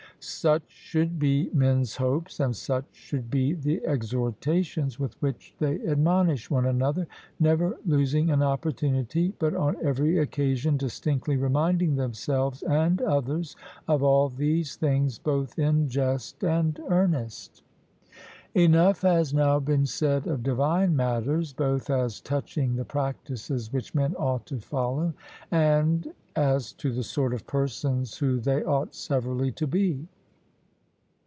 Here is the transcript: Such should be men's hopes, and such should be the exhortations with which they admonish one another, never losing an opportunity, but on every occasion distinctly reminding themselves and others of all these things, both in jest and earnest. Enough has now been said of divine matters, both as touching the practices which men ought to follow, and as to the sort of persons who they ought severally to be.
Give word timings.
Such 0.23 0.61
should 0.69 1.17
be 1.17 1.49
men's 1.51 1.95
hopes, 1.95 2.39
and 2.39 2.55
such 2.55 2.85
should 2.91 3.31
be 3.31 3.53
the 3.53 3.83
exhortations 3.87 4.99
with 4.99 5.19
which 5.19 5.55
they 5.57 5.79
admonish 5.81 6.47
one 6.47 6.67
another, 6.67 7.07
never 7.39 7.75
losing 7.87 8.29
an 8.29 8.43
opportunity, 8.43 9.33
but 9.39 9.55
on 9.55 9.77
every 9.83 10.19
occasion 10.19 10.77
distinctly 10.77 11.37
reminding 11.37 11.95
themselves 11.95 12.61
and 12.61 13.01
others 13.01 13.55
of 13.87 14.03
all 14.03 14.29
these 14.29 14.75
things, 14.75 15.17
both 15.17 15.57
in 15.57 15.89
jest 15.89 16.43
and 16.43 16.79
earnest. 16.89 17.63
Enough 18.53 19.01
has 19.01 19.33
now 19.33 19.59
been 19.59 19.85
said 19.87 20.27
of 20.27 20.43
divine 20.43 20.95
matters, 20.95 21.51
both 21.53 21.89
as 21.89 22.19
touching 22.21 22.75
the 22.75 22.85
practices 22.85 23.73
which 23.73 23.95
men 23.95 24.13
ought 24.19 24.45
to 24.45 24.59
follow, 24.59 25.13
and 25.49 26.13
as 26.35 26.71
to 26.73 26.91
the 26.93 27.03
sort 27.03 27.33
of 27.33 27.45
persons 27.47 28.17
who 28.17 28.39
they 28.39 28.63
ought 28.63 28.93
severally 28.93 29.51
to 29.51 29.67
be. 29.67 30.05